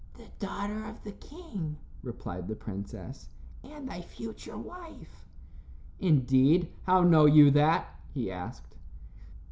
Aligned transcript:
"The 0.15 0.29
daughter 0.39 0.83
of 0.85 1.03
the 1.03 1.11
king," 1.11 1.77
replied 2.01 2.47
the 2.47 2.55
princess, 2.55 3.29
"and 3.63 3.87
thy 3.87 4.01
future 4.01 4.57
wife." 4.57 5.27
"Indeed! 5.99 6.71
How 6.87 7.03
know 7.03 7.27
you 7.27 7.51
that?" 7.51 7.87
he 8.11 8.31
asked. 8.31 8.73